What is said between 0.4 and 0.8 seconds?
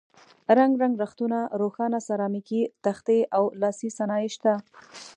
رنګ